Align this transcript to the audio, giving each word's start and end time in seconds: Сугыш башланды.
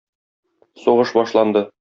Сугыш 0.85 1.15
башланды. 1.19 1.65